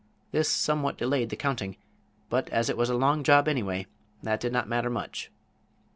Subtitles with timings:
[0.31, 1.77] This somewhat delayed the counting,
[2.27, 3.85] but as it was a long job, anyway,
[4.23, 5.29] that did not matter much.